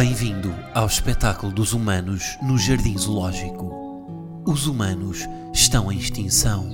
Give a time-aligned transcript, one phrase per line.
[0.00, 3.70] Bem-vindo ao espetáculo dos humanos no Jardim Zoológico.
[4.46, 6.70] Os humanos estão em extinção,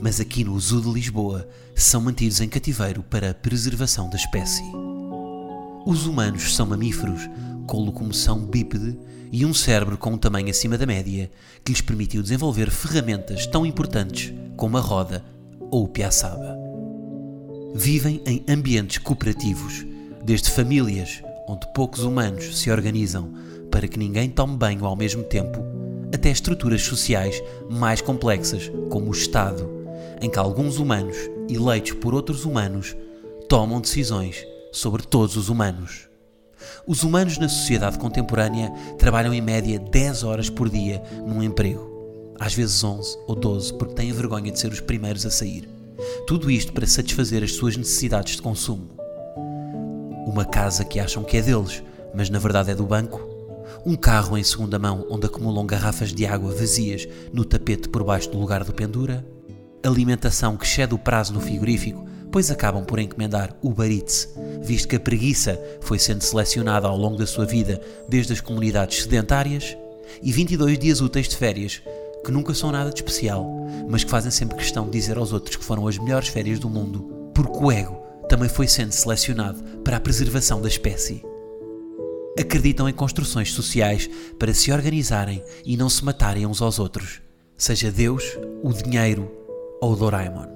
[0.00, 4.62] mas aqui no Zoo de Lisboa são mantidos em cativeiro para a preservação da espécie.
[5.84, 7.28] Os humanos são mamíferos
[7.66, 8.96] com locomoção bípede
[9.32, 11.28] e um cérebro com um tamanho acima da média
[11.64, 15.24] que lhes permitiu desenvolver ferramentas tão importantes como a roda
[15.68, 16.56] ou o piaçaba.
[17.74, 19.84] Vivem em ambientes cooperativos,
[20.24, 23.32] desde famílias onde poucos humanos se organizam
[23.70, 25.64] para que ninguém tome banho ao mesmo tempo,
[26.14, 29.68] até estruturas sociais mais complexas, como o Estado,
[30.20, 31.16] em que alguns humanos,
[31.48, 32.96] eleitos por outros humanos,
[33.48, 36.08] tomam decisões sobre todos os humanos.
[36.86, 42.54] Os humanos na sociedade contemporânea trabalham em média 10 horas por dia num emprego, às
[42.54, 45.68] vezes 11 ou 12, porque têm vergonha de ser os primeiros a sair.
[46.26, 48.97] Tudo isto para satisfazer as suas necessidades de consumo
[50.28, 51.82] uma casa que acham que é deles,
[52.14, 53.20] mas na verdade é do banco,
[53.84, 58.30] um carro em segunda mão onde acumulam garrafas de água vazias no tapete por baixo
[58.30, 59.24] do lugar do pendura,
[59.82, 64.28] alimentação que excede o prazo no frigorífico, pois acabam por encomendar Uber Eats,
[64.62, 69.02] visto que a preguiça foi sendo selecionada ao longo da sua vida desde as comunidades
[69.02, 69.76] sedentárias,
[70.22, 71.82] e 22 dias úteis de férias,
[72.24, 73.46] que nunca são nada de especial,
[73.88, 76.68] mas que fazem sempre questão de dizer aos outros que foram as melhores férias do
[76.68, 81.24] mundo, porque o ego também foi sendo selecionado para a preservação da espécie.
[82.38, 87.20] Acreditam em construções sociais para se organizarem e não se matarem uns aos outros,
[87.56, 88.22] seja Deus,
[88.62, 89.30] o dinheiro
[89.80, 90.46] ou o Doraemon.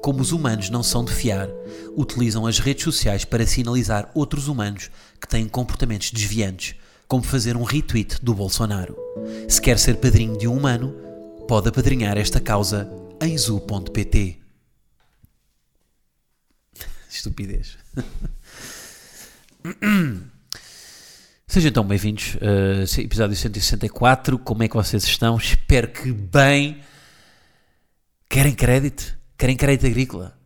[0.00, 1.48] Como os humanos não são de fiar,
[1.96, 6.76] utilizam as redes sociais para sinalizar outros humanos que têm comportamentos desviantes,
[7.08, 8.96] como fazer um retweet do Bolsonaro.
[9.48, 10.94] Se quer ser padrinho de um humano,
[11.48, 12.88] pode apadrinhar esta causa
[13.20, 14.47] em zoo.pt.
[17.08, 17.78] Estupidez.
[21.46, 24.38] Sejam então bem-vindos uh, episódio 164.
[24.38, 25.36] Como é que vocês estão?
[25.36, 26.82] Espero que bem.
[28.28, 29.16] Querem crédito?
[29.38, 30.38] Querem crédito agrícola?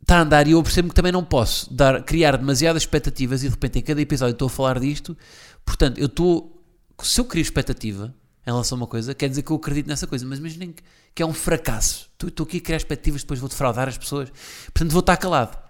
[0.00, 3.48] Está a andar e eu percebo que também não posso dar, criar demasiadas expectativas e
[3.48, 5.16] de repente em cada episódio estou a falar disto.
[5.64, 6.62] Portanto, eu estou.
[7.02, 8.14] Se eu crio expectativa
[8.46, 10.82] em relação a uma coisa, quer dizer que eu acredito nessa coisa, mas imaginem que,
[11.12, 12.08] que é um fracasso.
[12.22, 14.30] Estou aqui a criar expectativas, depois vou defraudar as pessoas.
[14.66, 15.63] Portanto, vou estar calado.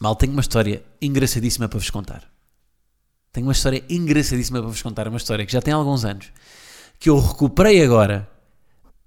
[0.00, 2.26] Mal, tenho uma história engraçadíssima para vos contar.
[3.30, 5.06] Tenho uma história engraçadíssima para vos contar.
[5.06, 6.32] Uma história que já tem alguns anos.
[6.98, 8.26] Que eu recuperei agora.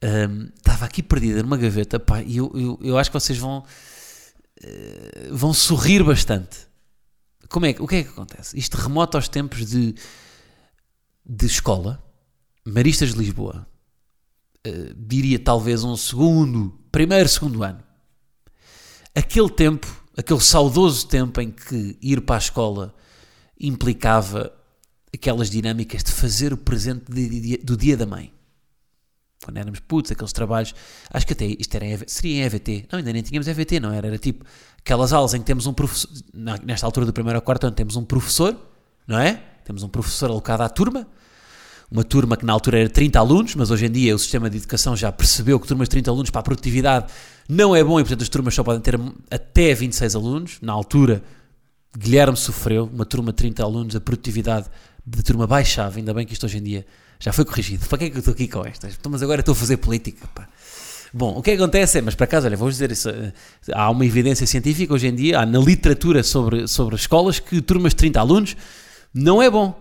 [0.04, 2.00] Um, estava aqui perdida numa gaveta.
[2.00, 3.64] Pá, e eu, eu, eu acho que vocês vão.
[4.64, 6.68] Uh, vão sorrir bastante.
[7.50, 8.58] Como é, o que é que acontece?
[8.58, 9.96] Isto remota aos tempos de,
[11.26, 12.04] de escola.
[12.64, 13.68] Maristas de Lisboa.
[14.66, 16.80] Uh, diria talvez um segundo.
[16.92, 17.84] Primeiro, segundo ano.
[19.16, 22.94] Aquele tempo aquele saudoso tempo em que ir para a escola
[23.60, 24.54] implicava
[25.14, 27.06] aquelas dinâmicas de fazer o presente
[27.64, 28.34] do dia da mãe.
[29.44, 30.74] Quando éramos putos, aqueles trabalhos,
[31.12, 34.08] acho que até isto era, seria em EVT, não, ainda nem tínhamos EVT, não era,
[34.08, 34.46] era tipo
[34.80, 36.10] aquelas aulas em que temos um professor,
[36.64, 38.58] nesta altura do primeiro ao quarto ano temos um professor,
[39.06, 39.44] não é?
[39.66, 41.08] Temos um professor alocado à turma,
[41.94, 44.58] uma turma que na altura era 30 alunos, mas hoje em dia o sistema de
[44.58, 47.06] educação já percebeu que turmas de 30 alunos para a produtividade
[47.48, 49.00] não é bom e, portanto, as turmas só podem ter
[49.30, 50.58] até 26 alunos.
[50.60, 51.22] Na altura,
[51.96, 54.66] Guilherme sofreu, uma turma de 30 alunos, a produtividade
[55.06, 56.00] de turma baixava.
[56.00, 56.84] Ainda bem que isto hoje em dia
[57.20, 57.88] já foi corrigido.
[57.88, 58.96] Para que é que eu estou aqui com estas?
[59.00, 60.28] Então, mas agora estou a fazer política.
[60.34, 60.50] Pá.
[61.14, 63.32] Bom, o que acontece é, mas para casa, olha, vou dizer isso, eh,
[63.72, 67.92] há uma evidência científica hoje em dia, há na literatura sobre, sobre escolas, que turmas
[67.92, 68.58] de 30 alunos
[69.14, 69.80] não é bom,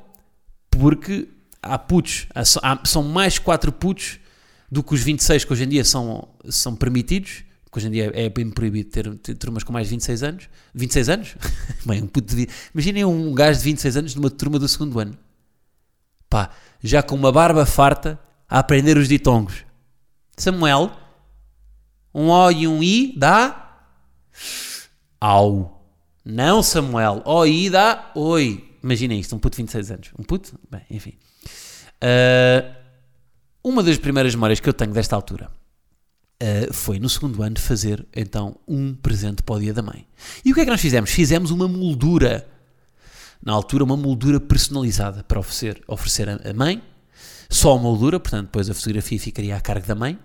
[0.69, 1.27] porque
[1.63, 2.45] há putos, há,
[2.85, 4.19] são mais 4 putos
[4.71, 8.11] do que os 26 que hoje em dia são, são permitidos, que hoje em dia
[8.15, 10.49] é bem proibido ter, ter turmas com mais de 26 anos.
[10.75, 11.37] 26 anos?
[11.87, 15.17] Bem, um puto de, imaginem um gajo de 26 anos numa turma do segundo ano.
[16.29, 16.51] Pá,
[16.83, 18.19] já com uma barba farta
[18.49, 19.65] a aprender os ditongos.
[20.37, 20.91] Samuel,
[22.15, 23.87] um O e um I dá
[25.19, 25.83] au.
[26.25, 28.77] Não, Samuel, O e I dá oi.
[28.83, 30.11] Imaginem isto, um puto de 26 anos.
[30.19, 30.59] Um puto?
[30.71, 31.15] Bem, enfim.
[32.03, 32.75] Uh,
[33.63, 35.49] uma das primeiras memórias que eu tenho desta altura
[36.43, 40.05] uh, foi no segundo ano fazer então um presente para o dia da mãe.
[40.45, 41.11] E o que é que nós fizemos?
[41.11, 42.49] Fizemos uma moldura.
[43.45, 46.81] Na altura, uma moldura personalizada para oferecer, oferecer a mãe.
[47.51, 50.19] só a moldura, portanto, depois a fotografia ficaria a cargo da mãe.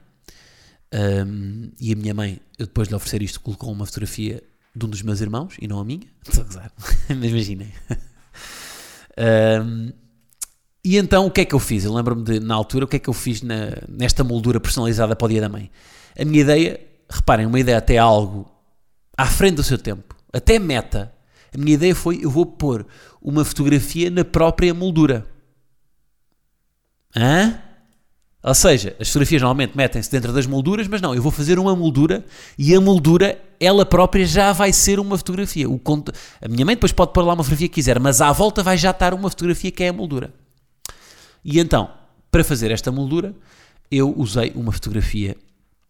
[0.93, 4.41] Um, e a minha mãe, eu depois de lhe oferecer isto, colocou uma fotografia
[4.75, 6.07] de um dos meus irmãos e não a minha.
[6.27, 6.71] Estou a gozar,
[7.09, 7.73] mas imaginem.
[9.17, 9.91] Um,
[10.87, 11.83] e então o que é que eu fiz?
[11.83, 15.17] Eu lembro-me de, na altura, o que é que eu fiz na, nesta moldura personalizada
[15.17, 15.69] para o dia da mãe?
[16.17, 16.79] A minha ideia,
[17.09, 18.49] reparem, uma ideia até algo
[19.17, 21.13] à frente do seu tempo, até meta.
[21.53, 22.87] A minha ideia foi: eu vou pôr
[23.21, 25.25] uma fotografia na própria moldura.
[27.13, 27.59] Hã?
[28.41, 31.75] Ou seja, as fotografias normalmente metem-se dentro das molduras, mas não, eu vou fazer uma
[31.75, 32.23] moldura
[32.57, 35.69] e a moldura, ela própria já vai ser uma fotografia.
[35.69, 35.81] O.
[36.41, 38.77] A minha mãe depois pode pôr lá uma fotografia que quiser, mas à volta vai
[38.77, 40.33] já estar uma fotografia que é a moldura.
[41.47, 41.89] E então,
[42.29, 43.33] para fazer esta moldura,
[43.89, 45.37] eu usei uma fotografia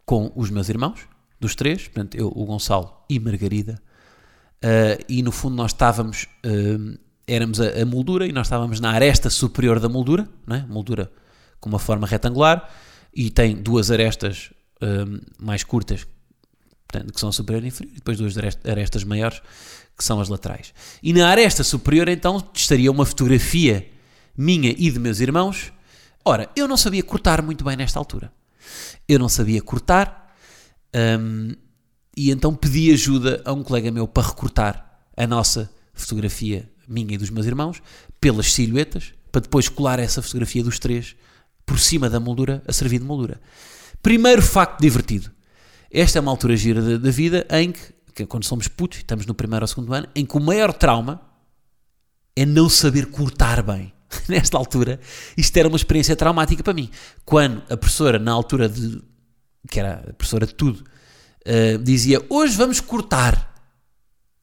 [0.06, 1.00] com os meus irmãos,
[1.40, 3.82] dos três, portanto, eu, o Gonçalo e Margarida,
[4.64, 8.92] uh, e no fundo nós estávamos, uh, éramos a, a, moldura e nós estávamos na
[8.92, 10.60] aresta superior da moldura, é?
[10.68, 11.12] moldura
[11.60, 12.70] com uma forma retangular
[13.12, 16.06] e tem duas arestas um, mais curtas,
[16.88, 19.42] portanto, que são a superior e inferior, e depois duas arestas maiores,
[19.98, 20.72] que são as laterais.
[21.02, 23.97] E na aresta superior, então, estaria uma fotografia
[24.38, 25.74] minha e de meus irmãos.
[26.24, 28.32] Ora, eu não sabia cortar muito bem nesta altura.
[29.08, 30.36] Eu não sabia cortar,
[31.20, 31.56] um,
[32.16, 37.18] e então pedi ajuda a um colega meu para recortar a nossa fotografia, minha e
[37.18, 37.82] dos meus irmãos,
[38.20, 41.16] pelas silhuetas, para depois colar essa fotografia dos três
[41.66, 43.40] por cima da moldura a servir de moldura.
[44.02, 45.32] Primeiro facto divertido.
[45.92, 47.80] Esta é uma altura gira da, da vida em que,
[48.14, 51.22] que, quando somos putos, estamos no primeiro ou segundo ano, em que o maior trauma
[52.36, 53.94] é não saber cortar bem.
[54.30, 55.00] Nesta altura,
[55.36, 56.90] isto era uma experiência traumática para mim.
[57.26, 59.02] Quando a professora, na altura de.
[59.70, 60.84] que era a professora de tudo,
[61.46, 63.56] uh, dizia hoje vamos cortar,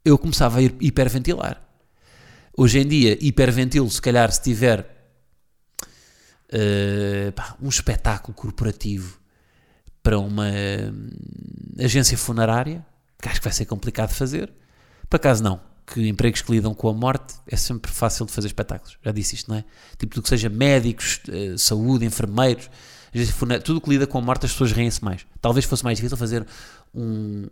[0.05, 1.63] eu começava a hiperventilar.
[2.57, 4.81] Hoje em dia, hiperventilo, se calhar, se tiver
[6.53, 9.19] uh, pá, um espetáculo corporativo
[10.03, 12.85] para uma uh, agência funerária,
[13.21, 14.53] que acho que vai ser complicado fazer.
[15.09, 18.49] Por acaso não, que empregos que lidam com a morte é sempre fácil de fazer
[18.49, 18.99] espetáculos.
[19.03, 19.65] Já disse isto, não é?
[19.99, 22.71] Tipo, tudo que seja médicos, uh, saúde, enfermeiros,
[23.65, 25.27] tudo que lida com a morte, as pessoas riem-se mais.
[25.41, 26.47] Talvez fosse mais difícil fazer
[26.95, 27.47] um,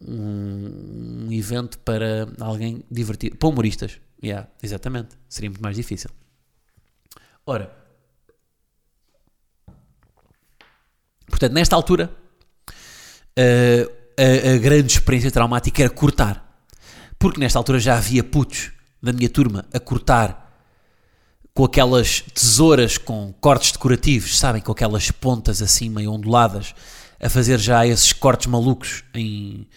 [0.00, 3.36] um, evento para alguém divertido.
[3.36, 4.00] Para humoristas.
[4.22, 5.16] Yeah, exatamente.
[5.28, 6.08] Seria muito mais difícil.
[7.44, 7.82] Ora,
[11.32, 12.14] Portanto, nesta altura,
[13.36, 16.51] a, a, a grande experiência traumática era cortar.
[17.22, 20.60] Porque nesta altura já havia putos da minha turma a cortar
[21.54, 24.60] com aquelas tesouras com cortes decorativos, sabem?
[24.60, 26.74] Com aquelas pontas assim meio onduladas,
[27.20, 29.68] a fazer já esses cortes malucos, em,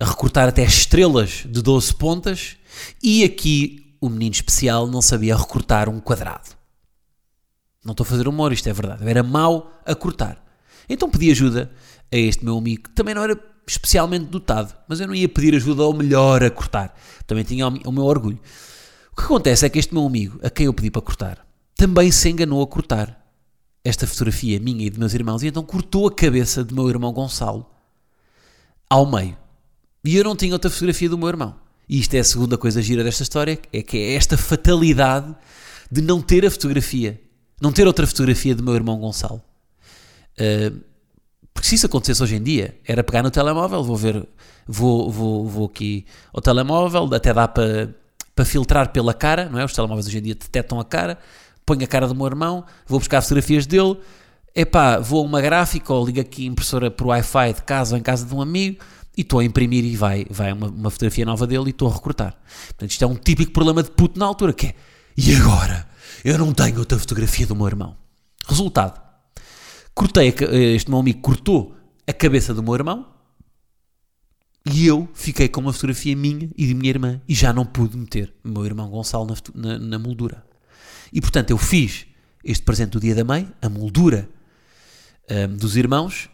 [0.00, 2.56] a recortar até estrelas de 12 pontas.
[3.02, 6.56] E aqui o menino especial não sabia recortar um quadrado.
[7.84, 9.06] Não estou a fazer humor, isto é verdade.
[9.06, 10.42] Era mau a cortar.
[10.88, 11.70] Então pedi ajuda
[12.10, 13.36] a este meu amigo, que também não era
[13.68, 16.94] especialmente dotado, mas eu não ia pedir ajuda ao melhor a cortar.
[17.26, 18.38] Também tinha o meu orgulho.
[19.12, 22.10] O que acontece é que este meu amigo, a quem eu pedi para cortar, também
[22.10, 23.18] se enganou a cortar
[23.84, 27.12] esta fotografia minha e de meus irmãos, e então cortou a cabeça do meu irmão
[27.12, 27.66] Gonçalo
[28.88, 29.36] ao meio.
[30.04, 31.54] E eu não tinha outra fotografia do meu irmão.
[31.88, 35.34] E isto é a segunda coisa gira desta história, é que é esta fatalidade
[35.90, 37.20] de não ter a fotografia,
[37.60, 39.42] não ter outra fotografia do meu irmão Gonçalo.
[40.38, 40.80] Uh,
[41.58, 44.24] porque se isso acontecesse hoje em dia, era pegar no telemóvel, vou ver,
[44.64, 47.92] vou, vou, vou aqui ao telemóvel, até dá para,
[48.32, 49.64] para filtrar pela cara, não é?
[49.64, 51.18] Os telemóveis hoje em dia detectam a cara,
[51.66, 53.96] ponho a cara do meu irmão, vou buscar fotografias dele,
[54.54, 58.04] epá, vou a uma gráfica ou ligo aqui impressora por Wi-Fi de casa ou em
[58.04, 58.78] casa de um amigo
[59.16, 61.92] e estou a imprimir e vai, vai uma, uma fotografia nova dele e estou a
[61.92, 62.36] recortar.
[62.68, 64.74] Portanto, isto é um típico problema de puto na altura, que é,
[65.16, 65.88] e agora?
[66.24, 67.96] Eu não tenho outra fotografia do meu irmão.
[68.46, 69.07] Resultado,
[69.98, 71.74] Cortei, a, este meu amigo cortou
[72.06, 73.04] a cabeça do meu irmão
[74.64, 77.98] e eu fiquei com uma fotografia minha e de minha irmã e já não pude
[77.98, 80.46] meter o meu irmão Gonçalo na, na, na moldura.
[81.12, 82.06] E portanto eu fiz
[82.44, 84.28] este presente do dia da mãe, a moldura
[85.28, 86.30] um, dos irmãos,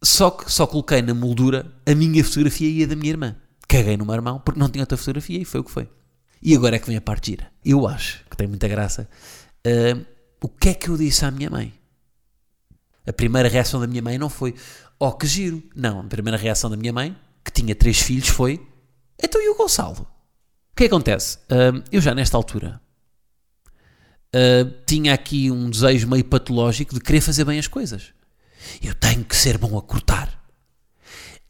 [0.00, 3.36] só que só coloquei na moldura a minha fotografia e a da minha irmã.
[3.66, 5.90] Caguei no meu irmão porque não tinha outra fotografia e foi o que foi.
[6.40, 7.50] E agora é que vem a parte gira.
[7.64, 9.08] Eu acho que tem muita graça.
[9.66, 10.06] Uh,
[10.40, 11.79] o que é que eu disse à minha mãe?
[13.06, 14.54] A primeira reação da minha mãe não foi,
[14.98, 15.62] oh que giro.
[15.74, 18.60] Não, a primeira reação da minha mãe, que tinha três filhos, foi,
[19.22, 20.06] então e o Gonçalo?
[20.72, 21.38] O que acontece?
[21.38, 22.80] Uh, eu já nesta altura
[24.34, 28.14] uh, tinha aqui um desejo meio patológico de querer fazer bem as coisas.
[28.82, 30.38] Eu tenho que ser bom a cortar.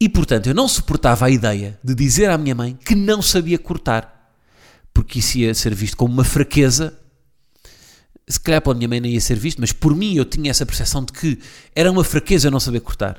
[0.01, 3.59] E portanto eu não suportava a ideia de dizer à minha mãe que não sabia
[3.59, 4.35] cortar,
[4.95, 6.99] porque isso ia ser visto como uma fraqueza
[8.31, 10.65] se calhar pela minha mãe nem ia ser visto, mas por mim eu tinha essa
[10.65, 11.39] percepção de que
[11.75, 13.17] era uma fraqueza não saber cortar.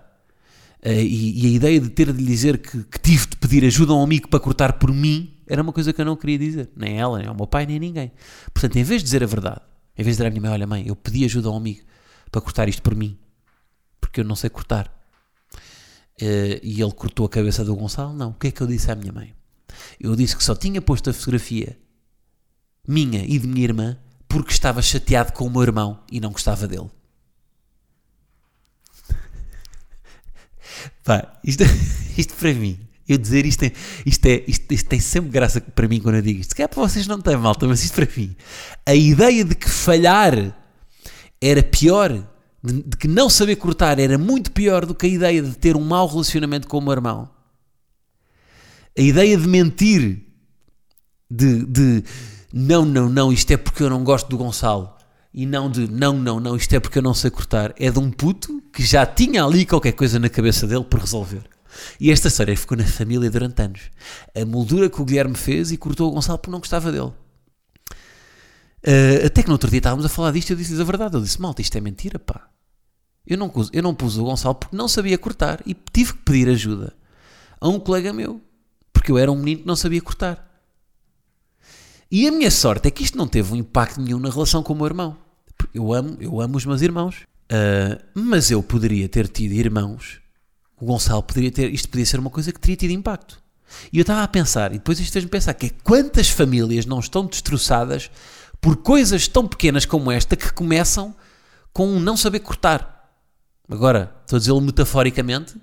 [0.83, 3.63] Uh, e, e, a ideia de ter de lhe dizer que, que, tive de pedir
[3.65, 6.39] ajuda a um amigo para cortar por mim era uma coisa que eu não queria
[6.39, 6.71] dizer.
[6.75, 8.11] Nem ela, nem ao meu pai, nem ninguém.
[8.51, 9.61] Portanto, em vez de dizer a verdade,
[9.95, 11.81] em vez de dizer à minha mãe: Olha, mãe, eu pedi ajuda a um amigo
[12.31, 13.15] para cortar isto por mim,
[13.99, 14.87] porque eu não sei cortar.
[16.19, 18.13] Uh, e ele cortou a cabeça do Gonçalo.
[18.13, 18.29] Não.
[18.29, 19.35] O que é que eu disse à minha mãe?
[19.99, 21.77] Eu disse que só tinha posto a fotografia
[22.87, 23.97] minha e de minha irmã
[24.31, 26.89] porque estava chateado com o meu irmão e não gostava dele.
[31.03, 31.63] Pá, isto,
[32.17, 33.73] isto para mim, eu dizer isto, é,
[34.05, 36.51] isto, é, isto, isto, tem sempre graça para mim quando eu digo isto.
[36.51, 38.33] Se calhar para vocês não tem malta, mas isto para mim.
[38.85, 40.57] A ideia de que falhar
[41.41, 42.11] era pior,
[42.63, 45.75] de, de, que não saber cortar era muito pior do que a ideia de ter
[45.75, 47.29] um mau relacionamento com o meu irmão.
[48.97, 50.21] A ideia de mentir,
[51.29, 52.03] de, de
[52.53, 54.93] não, não, não, isto é porque eu não gosto do Gonçalo.
[55.33, 57.73] E não de não, não, não, isto é porque eu não sei cortar.
[57.77, 61.43] É de um puto que já tinha ali qualquer coisa na cabeça dele por resolver.
[61.99, 63.81] E esta história ficou na família durante anos.
[64.35, 67.13] A moldura que o Guilherme fez e cortou o Gonçalo porque não gostava dele.
[68.83, 71.15] Uh, até que no outro dia estávamos a falar disto e eu disse a verdade.
[71.15, 72.49] Eu disse, malta, isto é mentira, pá.
[73.25, 76.49] Eu não, eu não pus o Gonçalo porque não sabia cortar e tive que pedir
[76.49, 76.93] ajuda
[77.59, 78.41] a um colega meu.
[78.91, 80.50] Porque eu era um menino que não sabia cortar.
[82.11, 84.73] E a minha sorte é que isto não teve um impacto nenhum na relação com
[84.73, 85.17] o meu irmão.
[85.73, 87.25] Eu amo, eu amo os meus irmãos.
[87.51, 90.19] Uh, mas eu poderia ter tido irmãos.
[90.79, 91.73] O Gonçalo poderia ter.
[91.73, 93.41] Isto podia ser uma coisa que teria tido impacto.
[93.93, 96.99] E eu estava a pensar, e depois isto fez-me pensar, que é quantas famílias não
[96.99, 98.11] estão destroçadas
[98.59, 101.15] por coisas tão pequenas como esta que começam
[101.71, 103.09] com um não saber cortar.
[103.69, 105.55] Agora, estou a dizê-lo metaforicamente,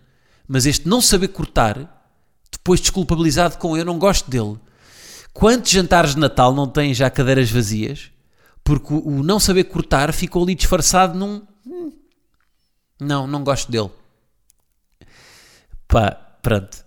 [0.47, 2.03] mas este não saber cortar,
[2.51, 4.59] depois desculpabilizado com eu não gosto dele,
[5.33, 8.11] Quantos jantares de Natal não têm já cadeiras vazias?
[8.65, 11.43] Porque o, não saber cortar ficou ali disfarçado num.
[11.67, 11.93] Hum,
[13.01, 13.91] não, não gosto dele.
[15.87, 16.11] Pá,
[16.43, 16.85] pronto.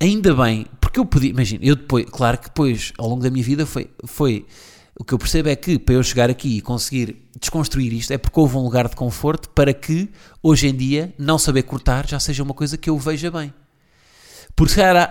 [0.00, 1.30] Ainda bem, porque eu podia.
[1.30, 2.06] Imagina, eu depois.
[2.06, 3.90] Claro que depois, ao longo da minha vida, foi.
[4.06, 4.46] foi
[4.98, 8.18] o que eu percebo é que para eu chegar aqui e conseguir desconstruir isto é
[8.18, 10.10] porque houve um lugar de conforto para que
[10.42, 13.54] hoje em dia não saber cortar já seja uma coisa que eu veja bem.
[14.56, 15.08] Porque cara,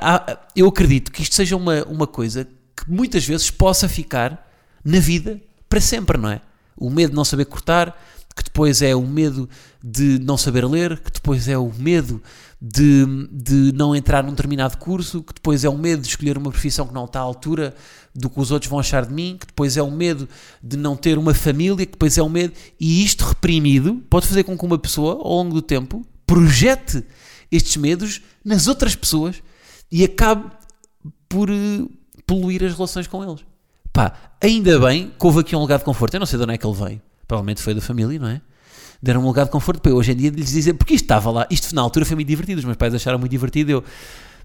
[0.54, 2.46] eu acredito que isto seja uma, uma coisa
[2.78, 4.48] que muitas vezes possa ficar
[4.86, 6.42] na vida para sempre, não é?
[6.78, 8.00] O medo de não saber cortar,
[8.36, 9.50] que depois é o medo
[9.84, 12.22] de não saber ler, que depois é o medo
[12.62, 16.52] de, de não entrar num determinado curso, que depois é o medo de escolher uma
[16.52, 17.74] profissão que não está à altura
[18.14, 20.30] do que os outros vão achar de mim, que depois é o medo
[20.62, 22.54] de não ter uma família, que depois é o medo.
[22.80, 27.04] E isto reprimido pode fazer com que uma pessoa, ao longo do tempo, projete
[27.52, 29.42] estes medos nas outras pessoas
[29.92, 30.52] e acabe
[31.30, 31.50] por,
[32.28, 33.44] poluir as relações com eles.
[33.92, 36.14] Pá, ainda bem que houve aqui um lugar de conforto.
[36.14, 37.02] Eu não sei de onde é que ele veio.
[37.28, 38.42] Provavelmente foi da família, não é?
[39.02, 41.32] Deram um lugar de conforto para eu hoje em dia lhes dizer, porque isto estava
[41.32, 43.84] lá, isto na altura foi muito divertido, os meus pais acharam muito divertido, eu,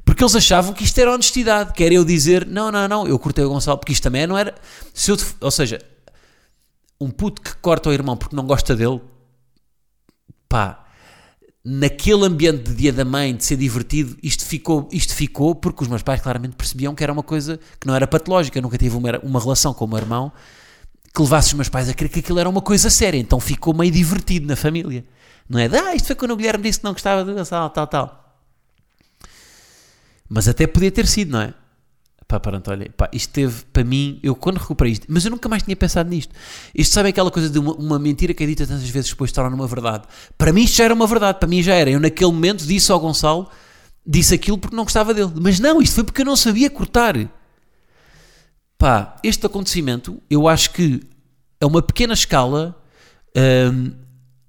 [0.05, 3.19] porque eles achavam que isto era honestidade, que era eu dizer, não, não, não, eu
[3.19, 4.55] cortei o Gonçalo, porque isto também não era,
[4.93, 5.81] se eu, ou seja,
[7.01, 9.01] um puto que corta o irmão porque não gosta dele,
[10.49, 10.82] pá,
[11.65, 15.89] naquele ambiente de dia da mãe, de ser divertido, isto ficou, isto ficou porque os
[15.89, 18.59] meus pais claramente percebiam que era uma coisa que não era patológica.
[18.59, 20.33] Eu nunca tive uma, uma relação com o meu irmão
[21.15, 23.19] que levasse os meus pais a crer que aquilo era uma coisa séria.
[23.19, 25.05] Então ficou meio divertido na família.
[25.49, 27.71] Não é de, ah, isto foi quando o Guilherme disse que não gostava de tal,
[27.71, 28.39] tal, tal.
[30.29, 31.55] Mas até podia ter sido, não é?
[32.33, 35.51] Pá, pronto, olha, pá, isto teve, para mim, eu quando recuperei isto, mas eu nunca
[35.51, 36.35] mais tinha pensado nisto.
[36.75, 39.35] Isto sabe aquela coisa de uma, uma mentira que é dita tantas vezes depois de
[39.35, 40.05] torna numa verdade.
[40.39, 41.91] Para mim isto já era uma verdade, para mim já era.
[41.91, 43.51] Eu naquele momento disse ao Gonçalo,
[44.07, 45.31] disse aquilo porque não gostava dele.
[45.35, 47.17] Mas não, isto foi porque eu não sabia cortar.
[48.79, 51.03] Pá, este acontecimento, eu acho que
[51.61, 52.75] a uma pequena escala,
[53.37, 53.93] hum,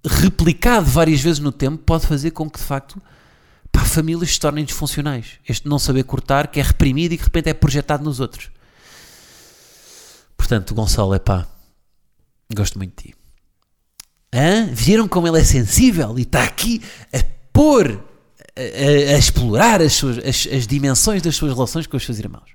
[0.06, 3.02] replicado várias vezes no tempo, pode fazer com que de facto
[3.74, 5.40] pá, famílias se tornem disfuncionais.
[5.50, 8.52] Este não saber cortar, que é reprimido e que de repente é projetado nos outros.
[10.38, 11.48] Portanto, Gonçalo, é pá,
[12.54, 13.16] gosto muito de ti.
[14.34, 14.68] Hã?
[14.72, 18.04] Viram como ele é sensível e está aqui a pôr,
[18.56, 22.20] a, a, a explorar as, suas, as, as, dimensões das suas relações com os seus
[22.20, 22.52] irmãos.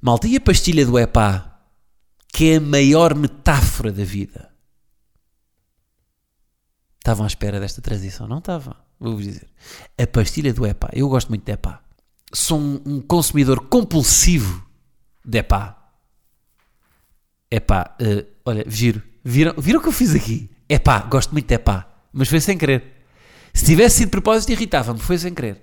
[0.00, 1.60] Malta, e a pastilha do epá,
[2.32, 4.50] que é a maior metáfora da vida?
[6.98, 8.26] Estavam à espera desta transição?
[8.26, 9.48] Não estavam vou-vos dizer.
[9.98, 10.90] A pastilha do EPA.
[10.92, 11.80] Eu gosto muito de EPA.
[12.32, 14.64] Sou um, um consumidor compulsivo
[15.24, 15.76] de EPA.
[17.50, 19.02] EPA, uh, olha, giro.
[19.24, 20.50] Viram, viram o que eu fiz aqui?
[20.68, 21.86] EPA, gosto muito de EPA.
[22.12, 23.04] Mas foi sem querer.
[23.52, 24.98] Se tivesse sido de propósito, irritava-me.
[24.98, 25.62] Foi sem querer.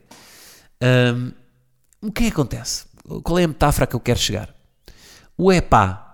[0.81, 1.31] Um,
[2.01, 2.86] o que é que acontece?
[3.24, 4.53] Qual é a metáfora que eu quero chegar?
[5.38, 6.05] O EPA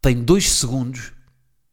[0.00, 1.12] tem dois segundos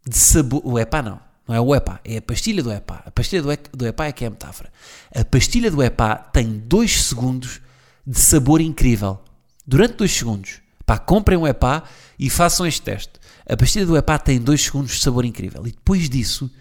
[0.07, 0.61] de sabor.
[0.63, 1.28] O EPA não.
[1.49, 3.01] Não é o EPA, é a pastilha do EPA.
[3.07, 4.71] A pastilha do, do EPA é que é a metáfora.
[5.15, 7.59] A pastilha do EPA tem 2 segundos
[8.05, 9.19] de sabor incrível.
[9.65, 10.61] Durante 2 segundos.
[10.85, 11.83] Pá, comprem um EPA
[12.19, 13.13] e façam este teste.
[13.47, 15.65] A pastilha do EPA tem 2 segundos de sabor incrível.
[15.65, 16.51] E depois disso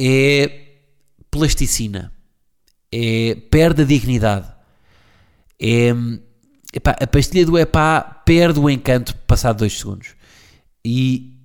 [0.00, 0.68] é
[1.30, 2.10] plasticina.
[2.90, 4.50] É perde a dignidade.
[5.60, 5.90] É,
[6.72, 10.16] epá, a pastilha do EPA perde o encanto passado 2 segundos.
[10.82, 11.37] E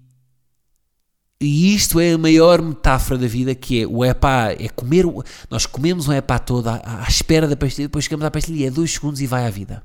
[1.44, 5.06] e isto é a maior metáfora da vida, que é o epá, é comer,
[5.50, 8.66] nós comemos um epá todo à, à espera da pastilha, depois chegamos à pastilha e
[8.66, 9.84] é dois segundos e vai à vida.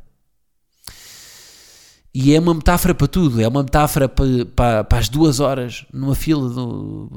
[2.14, 5.84] E é uma metáfora para tudo, é uma metáfora para, para, para as duas horas
[5.92, 7.10] numa fila do,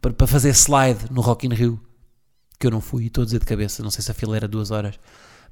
[0.00, 1.80] para, para fazer slide no Rock in Rio,
[2.58, 4.48] que eu não fui, estou a dizer de cabeça, não sei se a fila era
[4.48, 4.98] duas horas,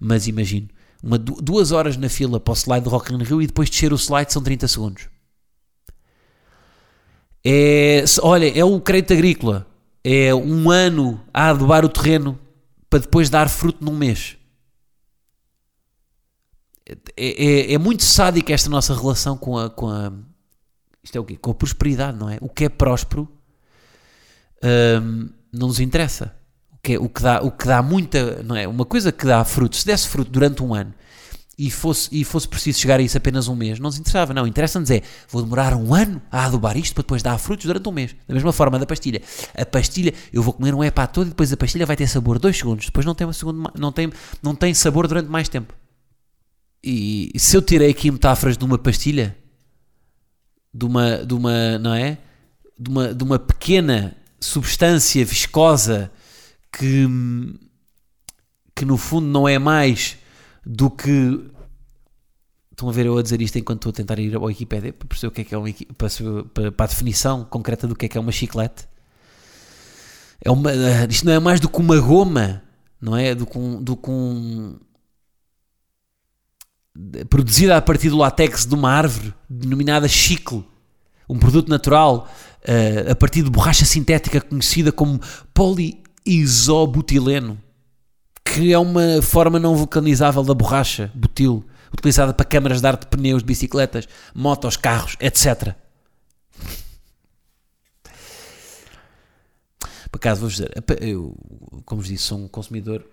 [0.00, 0.68] mas imagino,
[1.02, 3.92] uma, duas horas na fila para o slide do Rock in Rio e depois descer
[3.92, 5.13] o slide são 30 segundos.
[7.44, 9.66] É, olha, é o crédito agrícola.
[10.02, 12.38] É um ano a adubar o terreno
[12.88, 14.36] para depois dar fruto num mês.
[16.86, 20.12] É, é, é muito sádica esta nossa relação com a, com a.
[21.02, 21.36] Isto é o quê?
[21.36, 22.38] Com a prosperidade, não é?
[22.40, 23.28] O que é próspero
[24.62, 26.34] hum, não nos interessa.
[26.72, 28.42] O que, é, o, que dá, o que dá muita.
[28.42, 28.66] Não é?
[28.68, 30.94] Uma coisa que dá fruto, se desse fruto durante um ano
[31.56, 34.34] e fosse, e fosse preciso chegar a isso apenas um mês, não nos interessava.
[34.34, 37.88] Não, interessa-nos é, vou demorar um ano a adubar isto para depois dar frutos durante
[37.88, 38.14] um mês.
[38.26, 39.22] Da mesma forma da pastilha.
[39.56, 42.38] A pastilha, eu vou comer um epá todo e depois a pastilha vai ter sabor
[42.38, 42.86] dois segundos.
[42.86, 45.72] Depois não tem, uma segundo, não tem, não tem sabor durante mais tempo.
[46.82, 49.36] E se eu tirei aqui metáforas de uma pastilha,
[50.72, 52.18] de uma, de uma não é?
[52.78, 56.10] De uma, de uma pequena substância viscosa
[56.76, 57.06] que,
[58.74, 60.18] que no fundo não é mais
[60.64, 61.50] do que.
[62.70, 65.06] Estão a ver eu a dizer isto enquanto estou a tentar ir ao Wikipedia para
[65.06, 68.08] perceber o que é que é uma, para, para a definição concreta do que é
[68.08, 68.88] que é uma chiclete.
[70.44, 72.64] É uma, eh, isto não é mais do que uma goma,
[73.00, 73.32] não é?
[73.32, 74.76] Do que um, do que um,
[77.28, 80.64] produzida a partir do látex de uma árvore denominada chicle,
[81.28, 82.28] um produto natural
[82.62, 85.20] uh, a partir de borracha sintética conhecida como
[85.52, 87.58] poliisobutileno
[88.44, 93.06] que é uma forma não vulcanizável da borracha, butil, utilizada para câmaras de ar de
[93.06, 95.74] pneus de bicicletas, motos, carros, etc.
[100.10, 101.34] Por acaso, vou dizer, eu,
[101.84, 103.04] como vos disse, sou um consumidor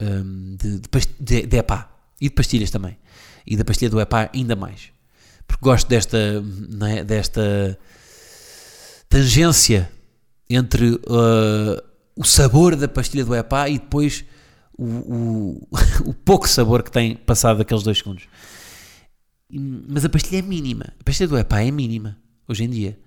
[0.00, 0.88] um, de, de,
[1.18, 2.96] de, de EPA e de pastilhas também.
[3.44, 4.92] E da pastilha do EPA ainda mais.
[5.46, 6.18] Porque gosto desta,
[6.88, 7.78] é, desta
[9.08, 9.90] tangência
[10.48, 11.82] entre uh,
[12.14, 14.24] o sabor da pastilha do EPA e depois
[14.78, 15.68] o, o,
[16.10, 18.26] o pouco sabor que tem passado daqueles dois segundos.
[19.50, 20.86] Mas a pastilha é mínima.
[20.98, 22.98] A pastilha do EPA é mínima, hoje em dia.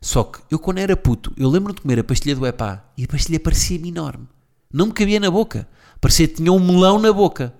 [0.00, 3.04] Só que eu, quando era puto, eu lembro de comer a pastilha do EPA e
[3.04, 4.28] a pastilha parecia-me enorme.
[4.72, 5.68] Não me cabia na boca.
[6.00, 7.52] Parecia que tinha um melão na boca.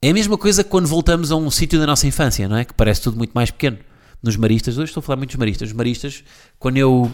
[0.00, 2.64] É a mesma coisa quando voltamos a um sítio da nossa infância, não é?
[2.64, 3.78] Que parece tudo muito mais pequeno.
[4.22, 5.68] Nos maristas, hoje estou a falar muito dos maristas.
[5.68, 6.24] Os maristas,
[6.58, 7.10] quando eu.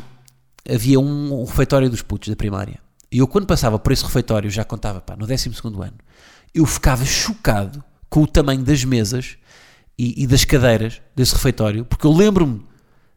[0.69, 2.81] Havia um refeitório dos putos da primária.
[3.15, 5.99] E eu, quando passava por esse refeitório, já contava, pá, no 12 ano,
[6.53, 9.37] eu ficava chocado com o tamanho das mesas
[9.97, 12.67] e, e das cadeiras desse refeitório, porque eu lembro-me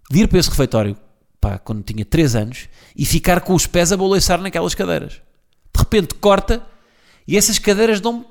[0.08, 0.96] de ir para esse refeitório,
[1.42, 5.14] pá, quando tinha 3 anos, e ficar com os pés a boloiçar naquelas cadeiras.
[5.76, 6.64] De repente corta
[7.28, 8.24] e essas cadeiras dão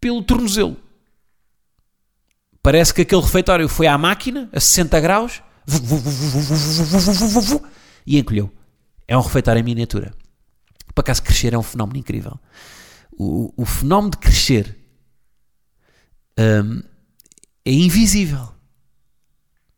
[0.00, 0.76] pelo tornozelo.
[2.60, 5.40] Parece que aquele refeitório foi à máquina, a 60 graus,
[8.04, 8.50] e encolheu.
[9.06, 10.12] É um refeitório em miniatura.
[10.94, 12.38] Por acaso, crescer é um fenómeno incrível.
[13.12, 14.76] O, o fenómeno de crescer
[16.38, 16.82] um,
[17.64, 18.54] é invisível.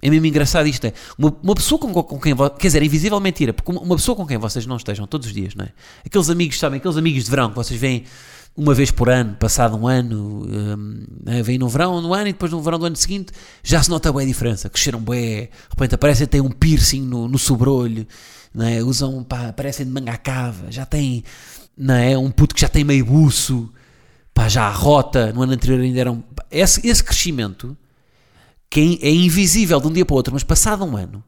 [0.02, 0.86] É mesmo engraçado isto.
[0.86, 2.34] É uma, uma pessoa com, com quem.
[2.36, 5.26] Quer dizer, é invisível mentira, porque uma, uma, pessoa com quem vocês não estejam todos
[5.26, 5.72] os dias, não é?
[6.04, 6.78] Aqueles amigos, sabem?
[6.78, 8.04] Aqueles amigos de verão que vocês veem
[8.56, 11.42] uma vez por ano, passado um ano, um, é?
[11.42, 14.10] vêm no verão no ano e depois no verão do ano seguinte já se nota
[14.12, 14.70] bem a diferença.
[14.70, 18.06] Cresceram bem, de repente aparecem, têm um piercing no, no sobrolho,
[18.58, 18.82] é?
[18.82, 21.22] usam, pá, parecem de manga cava, já tem,
[21.76, 22.16] não é?
[22.16, 23.70] Um puto que já tem meio buço,
[24.32, 26.24] pá, já a rota, no ano anterior ainda eram.
[26.50, 27.76] Esse, esse crescimento
[28.70, 31.22] que é, é invisível de um dia para o outro, mas passado um ano.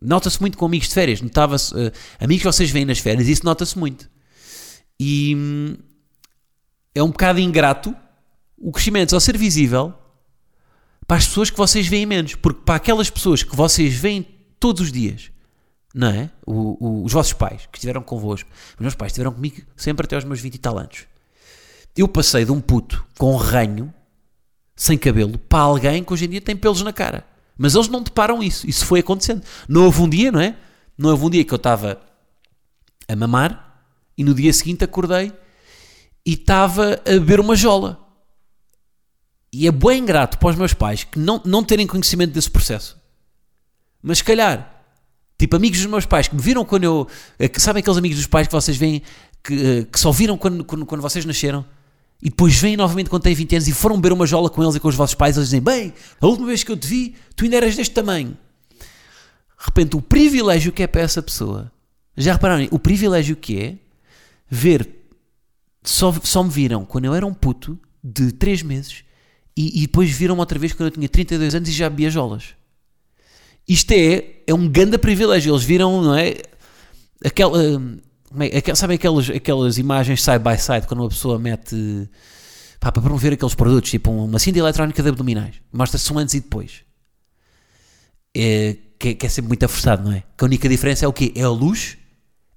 [0.00, 3.44] Nota-se muito com amigos de férias, notava-se, uh, amigos que vocês veem nas férias, isso
[3.44, 4.08] nota-se muito.
[5.00, 5.76] E hum,
[6.94, 7.94] é um bocado ingrato
[8.64, 9.92] o crescimento só ser visível
[11.06, 14.26] para as pessoas que vocês veem menos, porque para aquelas pessoas que vocês veem
[14.58, 15.30] todos os dias,
[15.94, 16.30] não é?
[16.46, 20.16] O, o, os vossos pais que estiveram convosco, os meus pais estiveram comigo sempre até
[20.16, 21.06] aos meus 20 e tal anos.
[21.94, 23.92] Eu passei de um puto com ranho,
[24.74, 27.24] sem cabelo, para alguém que hoje em dia tem pelos na cara.
[27.56, 28.68] Mas eles não deparam isso.
[28.68, 29.44] Isso foi acontecendo.
[29.68, 30.56] Não houve um dia, não é?
[30.98, 32.00] Não houve um dia que eu estava
[33.06, 33.84] a mamar
[34.16, 35.32] e no dia seguinte acordei
[36.24, 38.00] e estava a beber uma jola.
[39.52, 42.98] E é bem ingrato para os meus pais que não, não terem conhecimento desse processo.
[44.02, 44.84] Mas se calhar,
[45.38, 47.08] tipo amigos dos meus pais que me viram quando eu.
[47.38, 49.02] eh, que Sabem aqueles amigos dos pais que vocês veem
[49.42, 51.64] que, eh, que só viram quando, quando, quando vocês nasceram?
[52.20, 54.74] E depois vêm novamente quando têm 20 anos e foram beber uma jola com eles
[54.74, 55.36] e com os vossos pais.
[55.36, 58.36] Eles dizem: Bem, a última vez que eu te vi, tu ainda eras deste tamanho.
[58.70, 61.70] De repente, o privilégio que é para essa pessoa.
[62.16, 62.66] Já repararam?
[62.70, 63.74] O privilégio que é
[64.48, 65.03] ver.
[65.84, 69.04] Só, só me viram quando eu era um puto de 3 meses
[69.56, 72.54] e, e depois viram-me outra vez quando eu tinha 32 anos e já bebia jolas.
[73.68, 75.52] Isto é, é um grande privilégio.
[75.52, 76.34] Eles viram, não é?
[77.24, 77.58] Aquela.
[78.28, 81.76] como é- sabem aquelas, aquelas imagens side by side quando uma pessoa mete.
[82.80, 85.54] pá, para promover aqueles produtos, tipo uma cinta eletrónica de abdominais.
[85.72, 86.82] Mostra-se um antes e depois.
[88.36, 90.22] É, que, é- que é sempre muito aforçado, não é?
[90.36, 91.32] Que a única diferença é o quê?
[91.36, 91.96] É a luz.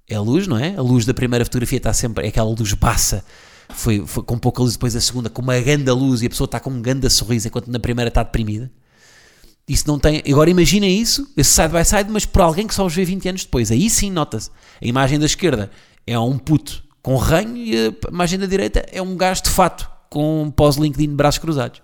[0.08, 0.74] É a luz, não é?
[0.76, 2.24] A luz da primeira fotografia está sempre.
[2.24, 3.24] É aquela luz baça.
[3.68, 6.46] Foi, foi com pouca luz, depois a segunda com uma grande luz e a pessoa
[6.46, 8.70] está com um grande sorriso enquanto na primeira está deprimida.
[9.68, 10.22] Isso não tem.
[10.26, 13.28] Agora imaginem isso, esse side by side, mas por alguém que só os vê 20
[13.28, 13.70] anos depois.
[13.70, 14.50] Aí sim nota-se.
[14.82, 15.70] A imagem da esquerda
[16.06, 19.88] é um puto com ranho e a imagem da direita é um gajo de fato
[20.08, 21.82] com pós-LinkedIn de braços cruzados.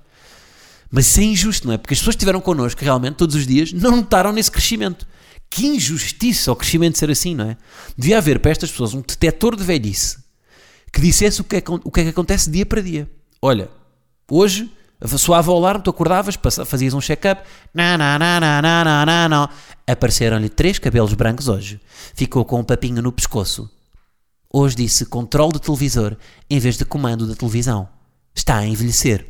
[0.91, 1.77] Mas isso é injusto, não é?
[1.77, 5.07] Porque as pessoas que estiveram connosco realmente todos os dias não notaram nesse crescimento.
[5.55, 7.57] Que injustiça o crescimento ser assim, não é?
[7.97, 10.19] Devia haver para estas pessoas um detector de velhice
[10.93, 13.09] que dissesse o que, é, o que é que acontece dia para dia.
[13.41, 13.71] Olha,
[14.29, 14.69] hoje
[15.17, 16.37] soava o alarme, tu acordavas,
[16.67, 19.51] fazias um check-up, na, na.
[19.87, 21.81] apareceram-lhe três cabelos brancos hoje,
[22.17, 23.71] ficou com um papinho no pescoço.
[24.53, 26.17] Hoje disse controle de televisor
[26.51, 27.89] em vez de comando da televisão.
[28.35, 29.25] Está a envelhecer.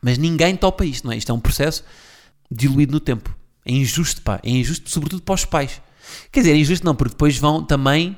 [0.00, 1.18] Mas ninguém topa isto, não é?
[1.18, 1.84] Isto é um processo
[2.50, 3.37] diluído no tempo.
[3.68, 4.40] É injusto, pá.
[4.42, 5.80] É injusto, sobretudo para os pais.
[6.32, 8.16] Quer dizer, é injusto não, porque depois vão também.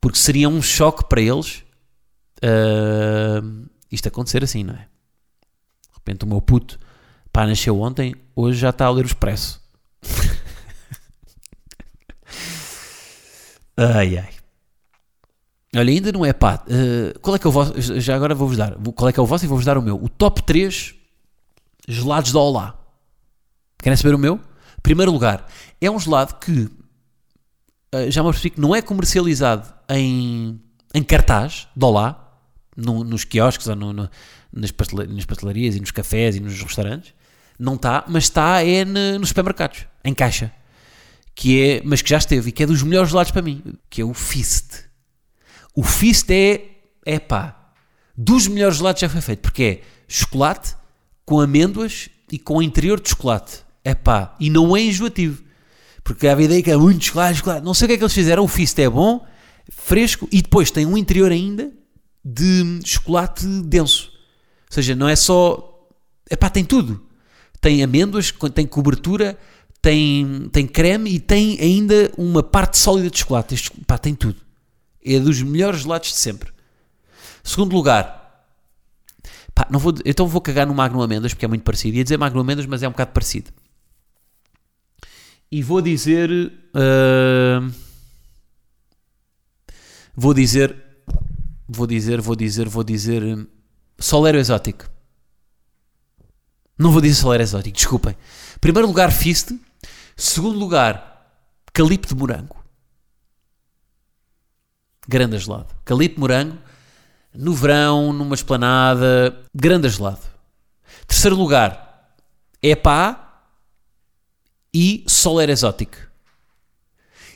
[0.00, 1.64] Porque seria um choque para eles
[2.42, 3.42] ah,
[3.90, 4.78] isto acontecer assim, não é?
[4.78, 6.78] De repente o meu puto,
[7.32, 9.60] pá, nasceu ontem, hoje já está a ler o expresso.
[13.76, 14.30] ai ai.
[15.76, 16.64] Olha, ainda não é pá.
[16.64, 18.00] ah, qual é que é o vosso.
[18.00, 18.74] Já agora vou-vos dar.
[18.94, 20.02] Qual é que é o vosso e vou-vos dar o meu.
[20.02, 20.94] O top 3
[21.86, 22.74] gelados da Olá.
[23.78, 24.40] Querem saber o meu?
[24.82, 25.46] Primeiro lugar,
[25.80, 26.68] é um gelado que
[27.92, 30.60] ah, já me percebi que não é comercializado em,
[30.94, 31.86] em cartaz de
[32.76, 34.10] no- nos quiosques ou no- no-
[34.52, 37.12] nas, pastela- nas pastelarias e nos cafés e nos restaurantes.
[37.58, 40.52] Não está, mas está é ne- nos supermercados, em caixa.
[41.34, 44.00] Que é, mas que já esteve e que é dos melhores gelados para mim, que
[44.00, 44.84] é o Fist.
[45.74, 46.62] O Fist é,
[47.06, 47.72] é pá,
[48.16, 50.74] dos melhores gelados já foi feito, porque é chocolate
[51.24, 53.64] com amêndoas e com interior de chocolate.
[53.88, 55.42] É pá, e não é enjoativo.
[56.04, 57.64] Porque há a ideia que é muito chocolate.
[57.64, 58.44] Não sei o que é que eles fizeram.
[58.44, 59.26] O Fist é bom,
[59.70, 61.72] fresco e depois tem um interior ainda
[62.22, 64.10] de chocolate denso.
[64.10, 65.88] Ou seja, não é só.
[66.28, 67.02] É pá, tem tudo.
[67.62, 69.38] Tem amêndoas, tem cobertura,
[69.80, 73.54] tem, tem creme e tem ainda uma parte sólida de chocolate.
[73.54, 74.36] Este, pá, tem tudo.
[75.02, 76.52] É dos melhores gelados de sempre.
[77.42, 78.44] Segundo lugar,
[79.54, 81.96] pá, não vou, então vou cagar no Magno Amêndoas porque é muito parecido.
[81.96, 83.50] Ia dizer Magno Amêndoas, mas é um bocado parecido.
[85.50, 86.30] E vou dizer.
[86.74, 87.60] ah,
[90.14, 90.76] vou dizer.
[91.68, 93.22] Vou dizer, vou dizer, vou dizer.
[93.98, 94.88] Solero Exótico.
[96.78, 98.16] Não vou dizer Solero Exótico, desculpem.
[98.60, 99.52] Primeiro lugar, Fist.
[100.16, 101.30] Segundo lugar,
[101.72, 102.56] Calipo de Morango.
[105.06, 105.74] Grande gelado.
[105.84, 106.58] Calipo de Morango.
[107.34, 109.44] No verão, numa esplanada.
[109.54, 110.22] Grande gelado.
[111.06, 112.14] Terceiro lugar,
[112.62, 113.27] Epá
[114.72, 115.96] e Soler Exótico.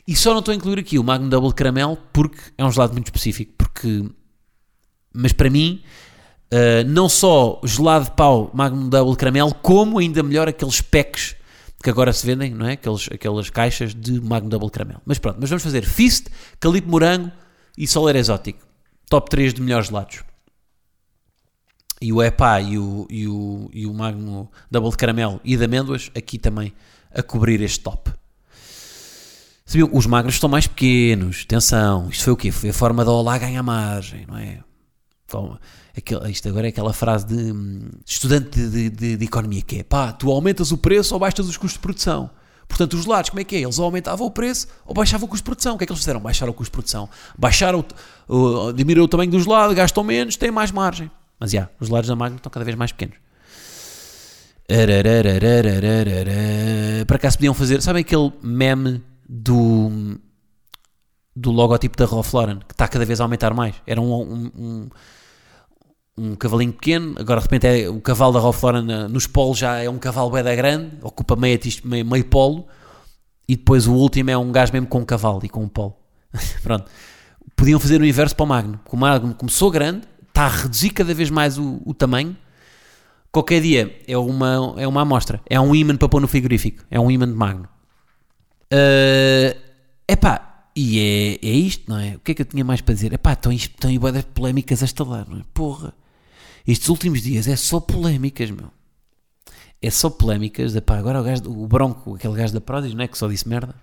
[0.07, 2.93] E só não estou a incluir aqui o Magnum Double Caramel porque é um gelado
[2.93, 3.53] muito específico.
[3.57, 4.05] Porque,
[5.15, 5.83] mas para mim,
[6.53, 11.37] uh, não só gelado de pau Magnum Double Caramel, como ainda melhor aqueles packs
[11.83, 12.73] que agora se vendem, não é?
[12.73, 15.01] Aqueles, aquelas caixas de Magnum Double Caramel.
[15.05, 16.29] Mas pronto, mas vamos fazer Fist,
[16.61, 17.31] Calipo Morango
[17.77, 18.67] e Soler Exótico.
[19.09, 20.23] Top 3 de melhores gelados.
[22.01, 25.65] E o Epá e o, e o, e o Magno Double de Caramelo e de
[25.65, 26.73] Amêndoas aqui também
[27.15, 28.11] a cobrir este top.
[29.65, 29.89] Sabiam?
[29.93, 31.43] Os magros estão mais pequenos.
[31.45, 32.51] Atenção, isto foi o quê?
[32.51, 34.61] Foi a forma da Olá ganhar margem, não é?
[35.25, 35.59] Então,
[35.97, 39.83] aquele, isto agora é aquela frase de hum, estudante de, de- de- economia que é
[39.83, 42.29] pá, tu aumentas o preço ou baixas os custos de produção.
[42.69, 43.61] Portanto, os gelados, como é que é?
[43.61, 45.75] Eles aumentavam o preço ou baixavam o custo de produção.
[45.75, 46.21] O que é que eles fizeram?
[46.21, 47.09] Baixaram o custo de produção.
[47.39, 47.85] Baixaram,
[48.75, 51.11] diminuíram o tamanho do gelado, gastam menos, têm mais margem.
[51.39, 53.17] Mas, já, os gelados da Magno estão cada vez mais pequenos.
[57.07, 60.19] Para acaso podiam fazer, sabem aquele meme do,
[61.35, 63.75] do logotipo da Ralph Lauren, que está cada vez a aumentar mais?
[63.87, 64.89] Era um, um, um,
[66.17, 69.79] um cavalinho pequeno, agora de repente é o cavalo da Ralph Lauren nos polos já
[69.79, 72.67] é um cavalo bué da grande, ocupa meio, meio, meio polo,
[73.49, 75.97] e depois o último é um gajo mesmo com um cavalo e com um polo.
[76.63, 76.91] Pronto.
[77.57, 78.81] Podiam fazer o inverso para o Magno.
[78.91, 82.37] O Magno começou grande, está a reduzir cada vez mais o, o tamanho.
[83.33, 85.41] Qualquer dia é uma, é uma amostra.
[85.49, 86.85] É um ímã para pôr no frigorífico.
[86.91, 87.69] É um ímã de Magno.
[88.71, 89.57] É
[90.13, 90.99] epá, e
[91.43, 92.17] é, é isto, não é?
[92.17, 93.13] O que é que eu tinha mais para dizer?
[93.13, 95.45] Epá, estão, estão bué de polémicas a estalar, não é?
[95.53, 95.95] Porra.
[96.67, 98.71] Estes últimos dias é só polémicas, meu.
[99.81, 100.77] É só polémicas.
[100.77, 103.09] Epá, agora o, gajo, o Bronco, aquele gajo da Prodigy, não é?
[103.09, 103.75] Que só disse merda.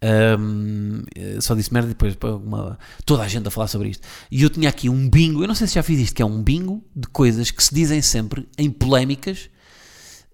[0.00, 4.06] Ahm, eh, só disse merda e depois uma- toda a gente a falar sobre isto.
[4.30, 6.26] E eu tinha aqui um bingo, eu não sei se já fiz isto, que é
[6.26, 9.50] um bingo de coisas que se dizem sempre em polémicas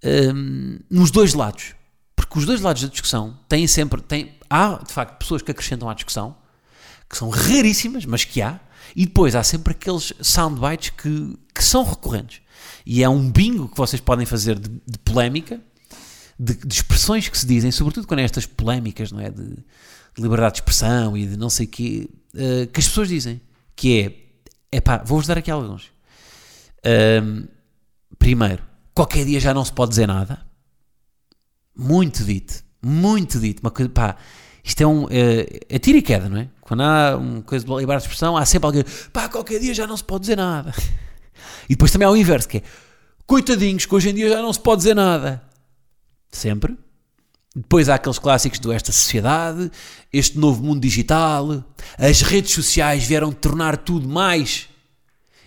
[0.04, 1.74] ahm, nos dois lados.
[2.14, 4.00] Porque os dois lados da discussão têm sempre.
[4.02, 6.36] Têm, há, de facto, pessoas que acrescentam à discussão,
[7.08, 8.60] que são raríssimas, mas que há,
[8.94, 12.40] e depois há sempre aqueles soundbites que, que são recorrentes.
[12.84, 15.60] E é um bingo que vocês podem fazer de, de polémica,
[16.38, 19.30] de, de expressões que se dizem, sobretudo quando é estas polémicas, não é?
[19.30, 23.08] De, de liberdade de expressão e de não sei o quê, eh, que as pessoas
[23.08, 23.40] dizem,
[23.74, 24.00] que
[24.70, 25.90] é, epá, vou-vos dar aqui alguns.
[26.84, 27.46] Ahm,
[28.18, 28.62] primeiro,
[28.94, 30.44] qualquer dia já não se pode dizer nada.
[31.76, 33.60] Muito dito, muito dito.
[33.60, 34.16] Uma coisa, pá,
[34.62, 35.06] isto é um.
[35.10, 36.48] É, é tiro e queda, não é?
[36.60, 38.84] Quando há uma coisa de liberdade de expressão, há sempre alguém.
[39.12, 40.72] Pá, qualquer dia já não se pode dizer nada.
[41.66, 42.62] E depois também há o inverso, que é.
[43.26, 45.42] Coitadinhos, que hoje em dia já não se pode dizer nada.
[46.34, 46.76] Sempre.
[47.54, 49.70] Depois há aqueles clássicos do esta sociedade,
[50.12, 51.64] este novo mundo digital,
[51.96, 54.68] as redes sociais vieram tornar tudo mais.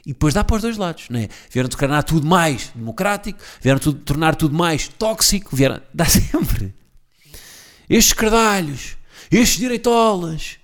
[0.05, 1.27] E depois dá para os dois lados, não é?
[1.51, 5.81] Vieram tornar tudo mais democrático, vieram tudo, tornar tudo mais tóxico, vieram.
[5.93, 6.73] Dá sempre.
[7.89, 8.95] Estes cardalhos,
[9.29, 10.59] estes direitolas.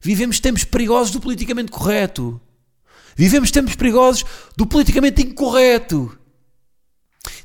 [0.00, 2.40] Vivemos tempos perigosos do politicamente correto.
[3.14, 4.24] Vivemos tempos perigosos
[4.56, 6.18] do politicamente incorreto.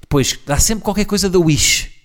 [0.02, 1.97] Depois dá sempre qualquer coisa da Wish.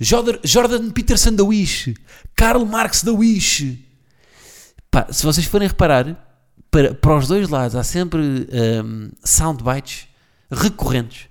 [0.00, 1.94] Jordan, Peterson da Wish.
[2.34, 3.78] Karl Marx da Wish.
[4.90, 6.30] Pá, se vocês forem reparar,
[6.70, 10.08] para, para os dois lados há sempre hum, soundbites
[10.50, 11.28] recorrentes.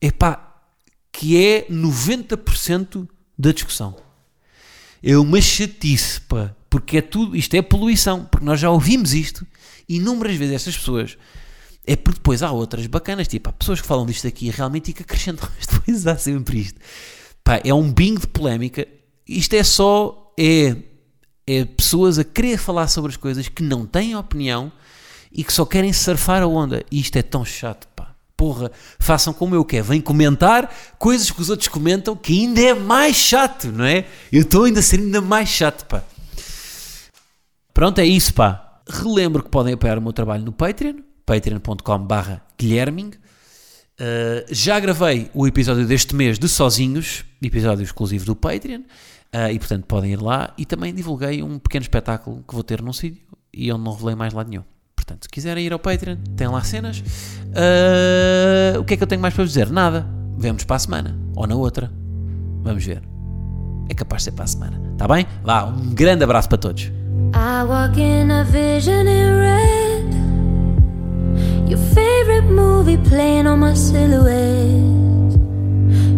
[0.00, 0.62] Epá,
[1.12, 3.96] que é 90% da discussão.
[5.02, 9.46] É uma chatice, pá, porque é tudo, isto é poluição, porque nós já ouvimos isto
[9.88, 11.18] inúmeras vezes estas pessoas.
[11.86, 14.94] É porque depois há outras bacanas, tipo, há pessoas que falam disto aqui realmente e
[14.94, 16.78] que acrescentam, mas depois há sempre isto.
[17.44, 18.86] Pá, é um bingo de polémica.
[19.26, 20.76] Isto é só, é,
[21.46, 24.72] é pessoas a querer falar sobre as coisas que não têm opinião
[25.32, 26.84] e que só querem surfar a onda.
[26.90, 28.14] E isto é tão chato, pá.
[28.36, 29.84] Porra, façam como eu quero.
[29.84, 34.06] Vêm comentar coisas que os outros comentam que ainda é mais chato, não é?
[34.32, 36.02] Eu estou ainda a ser ainda mais chato, pá.
[37.74, 38.80] Pronto, é isso, pá.
[38.88, 43.12] Relembro que podem apoiar o meu trabalho no Patreon, patreon.com.br guilherming.
[44.00, 49.58] Uh, já gravei o episódio deste mês de Sozinhos, episódio exclusivo do Patreon, uh, e
[49.58, 50.54] portanto podem ir lá.
[50.56, 54.14] E também divulguei um pequeno espetáculo que vou ter num sítio e onde não revelei
[54.14, 54.64] mais lado nenhum.
[54.96, 57.00] Portanto, se quiserem ir ao Patreon, tem lá cenas.
[57.00, 59.68] Uh, o que é que eu tenho mais para vos dizer?
[59.68, 60.06] Nada.
[60.38, 61.18] Vemos para a semana.
[61.36, 61.92] Ou na outra.
[62.62, 63.02] Vamos ver.
[63.90, 64.80] É capaz de ser para a semana.
[64.92, 65.26] Está bem?
[65.42, 66.84] Vá, um grande abraço para todos.
[67.34, 70.10] I walk in a vision in red.
[71.68, 71.78] Your
[72.40, 75.32] favorite movie playing on my silhouette.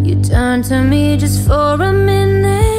[0.05, 2.72] You turn to me just for a minute.